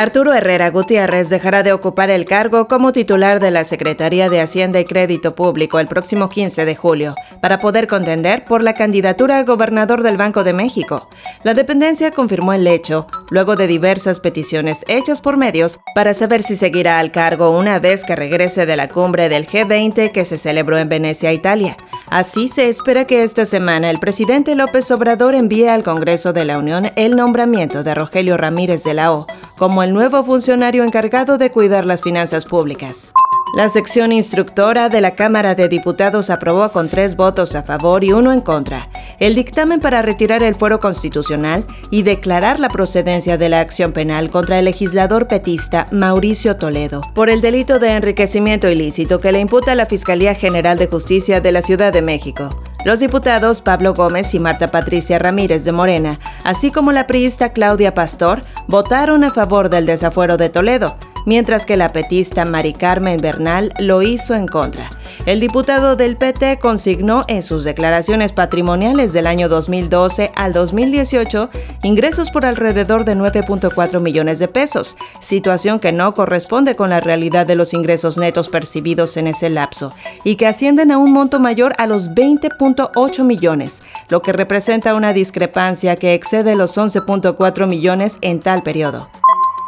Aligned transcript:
Arturo 0.00 0.32
Herrera 0.32 0.70
Gutiérrez 0.70 1.28
dejará 1.28 1.62
de 1.62 1.74
ocupar 1.74 2.08
el 2.08 2.24
cargo 2.24 2.68
como 2.68 2.90
titular 2.90 3.38
de 3.38 3.50
la 3.50 3.64
Secretaría 3.64 4.30
de 4.30 4.40
Hacienda 4.40 4.80
y 4.80 4.86
Crédito 4.86 5.34
Público 5.34 5.78
el 5.78 5.88
próximo 5.88 6.30
15 6.30 6.64
de 6.64 6.74
julio, 6.74 7.14
para 7.42 7.58
poder 7.58 7.86
contender 7.86 8.46
por 8.46 8.62
la 8.62 8.72
candidatura 8.72 9.36
a 9.36 9.44
gobernador 9.44 10.02
del 10.02 10.16
Banco 10.16 10.42
de 10.42 10.54
México. 10.54 11.06
La 11.42 11.52
dependencia 11.52 12.12
confirmó 12.12 12.54
el 12.54 12.66
hecho, 12.66 13.08
luego 13.28 13.56
de 13.56 13.66
diversas 13.66 14.20
peticiones 14.20 14.86
hechas 14.88 15.20
por 15.20 15.36
medios, 15.36 15.80
para 15.94 16.14
saber 16.14 16.42
si 16.42 16.56
seguirá 16.56 16.98
al 16.98 17.12
cargo 17.12 17.50
una 17.50 17.78
vez 17.78 18.02
que 18.02 18.16
regrese 18.16 18.64
de 18.64 18.78
la 18.78 18.88
cumbre 18.88 19.28
del 19.28 19.46
G20 19.46 20.12
que 20.12 20.24
se 20.24 20.38
celebró 20.38 20.78
en 20.78 20.88
Venecia, 20.88 21.30
Italia. 21.34 21.76
Así 22.08 22.48
se 22.48 22.70
espera 22.70 23.04
que 23.04 23.22
esta 23.22 23.44
semana 23.44 23.90
el 23.90 24.00
presidente 24.00 24.54
López 24.54 24.90
Obrador 24.92 25.34
envíe 25.34 25.68
al 25.68 25.82
Congreso 25.82 26.32
de 26.32 26.46
la 26.46 26.56
Unión 26.56 26.90
el 26.96 27.16
nombramiento 27.16 27.82
de 27.82 27.94
Rogelio 27.94 28.38
Ramírez 28.38 28.82
de 28.82 28.94
la 28.94 29.12
O 29.12 29.26
como 29.60 29.82
el 29.82 29.92
nuevo 29.92 30.24
funcionario 30.24 30.84
encargado 30.84 31.36
de 31.36 31.52
cuidar 31.52 31.84
las 31.84 32.00
finanzas 32.00 32.46
públicas. 32.46 33.12
La 33.54 33.68
sección 33.68 34.10
instructora 34.10 34.88
de 34.88 35.02
la 35.02 35.14
Cámara 35.14 35.54
de 35.54 35.68
Diputados 35.68 36.30
aprobó 36.30 36.70
con 36.72 36.88
tres 36.88 37.14
votos 37.14 37.54
a 37.54 37.62
favor 37.62 38.02
y 38.02 38.12
uno 38.12 38.32
en 38.32 38.40
contra 38.40 38.88
el 39.18 39.34
dictamen 39.34 39.80
para 39.80 40.00
retirar 40.00 40.42
el 40.42 40.54
fuero 40.54 40.80
constitucional 40.80 41.66
y 41.90 42.04
declarar 42.04 42.58
la 42.58 42.70
procedencia 42.70 43.36
de 43.36 43.50
la 43.50 43.60
acción 43.60 43.92
penal 43.92 44.30
contra 44.30 44.58
el 44.58 44.64
legislador 44.64 45.28
petista 45.28 45.86
Mauricio 45.92 46.56
Toledo 46.56 47.02
por 47.14 47.28
el 47.28 47.42
delito 47.42 47.78
de 47.78 47.90
enriquecimiento 47.90 48.66
ilícito 48.70 49.18
que 49.18 49.30
le 49.30 49.40
imputa 49.40 49.74
la 49.74 49.84
Fiscalía 49.84 50.34
General 50.34 50.78
de 50.78 50.86
Justicia 50.86 51.42
de 51.42 51.52
la 51.52 51.60
Ciudad 51.60 51.92
de 51.92 52.00
México. 52.00 52.48
Los 52.84 52.98
diputados 52.98 53.60
Pablo 53.60 53.92
Gómez 53.92 54.34
y 54.34 54.40
Marta 54.40 54.68
Patricia 54.68 55.18
Ramírez 55.18 55.64
de 55.64 55.72
Morena, 55.72 56.18
así 56.44 56.70
como 56.70 56.92
la 56.92 57.06
priista 57.06 57.52
Claudia 57.52 57.92
Pastor, 57.92 58.42
votaron 58.68 59.22
a 59.22 59.30
favor 59.30 59.68
del 59.68 59.84
desafuero 59.84 60.38
de 60.38 60.48
Toledo, 60.48 60.96
mientras 61.26 61.66
que 61.66 61.76
la 61.76 61.92
petista 61.92 62.44
Mari 62.44 62.72
Carmen 62.72 63.20
Bernal 63.20 63.72
lo 63.78 64.02
hizo 64.02 64.34
en 64.34 64.46
contra. 64.46 64.90
El 65.26 65.40
diputado 65.40 65.96
del 65.96 66.16
PT 66.16 66.58
consignó 66.58 67.24
en 67.28 67.42
sus 67.42 67.64
declaraciones 67.64 68.32
patrimoniales 68.32 69.12
del 69.12 69.26
año 69.26 69.48
2012 69.48 70.32
al 70.34 70.52
2018 70.52 71.50
ingresos 71.82 72.30
por 72.30 72.46
alrededor 72.46 73.04
de 73.04 73.16
9.4 73.16 74.00
millones 74.00 74.38
de 74.38 74.48
pesos, 74.48 74.96
situación 75.20 75.78
que 75.78 75.92
no 75.92 76.14
corresponde 76.14 76.74
con 76.74 76.90
la 76.90 77.00
realidad 77.00 77.46
de 77.46 77.54
los 77.54 77.74
ingresos 77.74 78.16
netos 78.18 78.48
percibidos 78.48 79.16
en 79.16 79.26
ese 79.26 79.50
lapso 79.50 79.94
y 80.24 80.36
que 80.36 80.46
ascienden 80.46 80.90
a 80.90 80.98
un 80.98 81.12
monto 81.12 81.38
mayor 81.38 81.74
a 81.78 81.86
los 81.86 82.10
20.8 82.10 83.24
millones, 83.24 83.82
lo 84.08 84.22
que 84.22 84.32
representa 84.32 84.94
una 84.94 85.12
discrepancia 85.12 85.96
que 85.96 86.14
excede 86.14 86.56
los 86.56 86.76
11.4 86.78 87.66
millones 87.66 88.18
en 88.22 88.40
tal 88.40 88.62
periodo. 88.62 89.08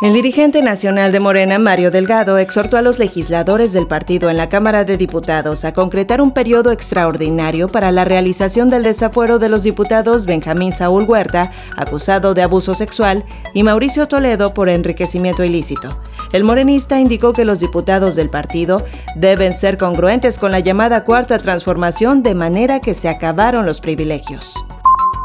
El 0.02 0.14
dirigente 0.14 0.62
nacional 0.62 1.12
de 1.12 1.20
Morena, 1.20 1.60
Mario 1.60 1.92
Delgado, 1.92 2.36
exhortó 2.36 2.76
a 2.76 2.82
los 2.82 2.98
legisladores 2.98 3.72
del 3.72 3.86
partido 3.86 4.30
en 4.30 4.36
la 4.36 4.48
Cámara 4.48 4.82
de 4.82 4.96
Diputados 4.96 5.64
a 5.64 5.72
concretar 5.72 6.20
un 6.20 6.32
periodo 6.32 6.72
extraordinario 6.72 7.68
para 7.68 7.92
la 7.92 8.04
realización 8.04 8.68
del 8.68 8.82
desafuero 8.82 9.38
de 9.38 9.48
los 9.48 9.62
diputados 9.62 10.26
Benjamín 10.26 10.72
Saúl 10.72 11.04
Huerta, 11.04 11.52
acusado 11.76 12.34
de 12.34 12.42
abuso 12.42 12.74
sexual, 12.74 13.24
y 13.54 13.62
Mauricio 13.62 14.08
Toledo 14.08 14.52
por 14.54 14.68
enriquecimiento 14.68 15.44
ilícito. 15.44 15.88
El 16.32 16.42
morenista 16.42 16.98
indicó 16.98 17.32
que 17.32 17.44
los 17.44 17.60
diputados 17.60 18.16
del 18.16 18.28
partido 18.28 18.84
deben 19.14 19.54
ser 19.54 19.78
congruentes 19.78 20.36
con 20.36 20.50
la 20.50 20.58
llamada 20.58 21.04
cuarta 21.04 21.38
transformación 21.38 22.24
de 22.24 22.34
manera 22.34 22.80
que 22.80 22.94
se 22.94 23.08
acabaron 23.08 23.66
los 23.66 23.80
privilegios. 23.80 24.52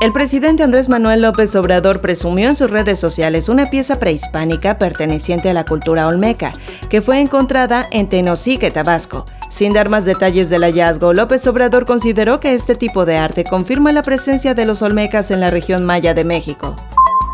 El 0.00 0.12
presidente 0.12 0.62
Andrés 0.62 0.88
Manuel 0.88 1.22
López 1.22 1.54
Obrador 1.56 2.00
presumió 2.00 2.48
en 2.48 2.56
sus 2.56 2.70
redes 2.70 2.98
sociales 2.98 3.48
una 3.48 3.70
pieza 3.70 3.98
prehispánica 3.98 4.78
perteneciente 4.78 5.48
a 5.48 5.54
la 5.54 5.64
cultura 5.64 6.08
olmeca, 6.08 6.52
que 6.90 7.00
fue 7.00 7.20
encontrada 7.20 7.86
en 7.90 8.08
Tenosique, 8.08 8.70
Tabasco. 8.70 9.24
Sin 9.48 9.72
dar 9.72 9.88
más 9.88 10.04
detalles 10.04 10.50
del 10.50 10.62
hallazgo, 10.62 11.14
López 11.14 11.46
Obrador 11.46 11.86
consideró 11.86 12.40
que 12.40 12.54
este 12.54 12.74
tipo 12.74 13.06
de 13.06 13.16
arte 13.16 13.44
confirma 13.44 13.92
la 13.92 14.02
presencia 14.02 14.52
de 14.52 14.66
los 14.66 14.82
olmecas 14.82 15.30
en 15.30 15.40
la 15.40 15.50
región 15.50 15.84
maya 15.84 16.12
de 16.12 16.24
México. 16.24 16.74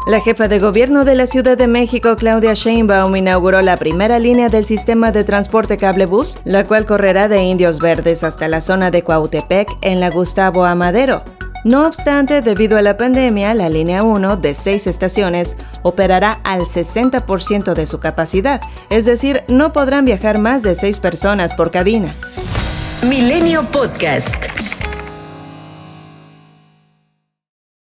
La 0.06 0.20
jefa 0.20 0.46
de 0.46 0.58
gobierno 0.58 1.04
de 1.04 1.14
la 1.14 1.26
Ciudad 1.26 1.56
de 1.58 1.66
México, 1.66 2.16
Claudia 2.16 2.54
Sheinbaum, 2.54 3.16
inauguró 3.16 3.62
la 3.62 3.76
primera 3.78 4.18
línea 4.18 4.48
del 4.48 4.64
sistema 4.64 5.12
de 5.12 5.24
transporte 5.24 5.76
cablebús, 5.76 6.38
la 6.44 6.64
cual 6.64 6.86
correrá 6.86 7.28
de 7.28 7.42
Indios 7.42 7.80
Verdes 7.80 8.22
hasta 8.22 8.48
la 8.48 8.60
zona 8.60 8.90
de 8.90 9.02
Cuautepec 9.02 9.76
en 9.80 10.00
la 10.00 10.10
Gustavo 10.10 10.64
Amadero. 10.64 11.22
No 11.64 11.86
obstante, 11.86 12.40
debido 12.40 12.78
a 12.78 12.82
la 12.82 12.96
pandemia, 12.96 13.52
la 13.54 13.68
línea 13.68 14.02
1 14.02 14.38
de 14.38 14.54
seis 14.54 14.86
estaciones 14.86 15.56
operará 15.82 16.40
al 16.42 16.62
60% 16.62 17.74
de 17.74 17.86
su 17.86 18.00
capacidad, 18.00 18.62
es 18.88 19.04
decir, 19.04 19.44
no 19.48 19.72
podrán 19.72 20.06
viajar 20.06 20.38
más 20.38 20.62
de 20.62 20.74
seis 20.74 20.98
personas 21.00 21.52
por 21.52 21.70
cabina. 21.70 22.14
Milenio 23.02 23.62
Podcast. 23.64 24.49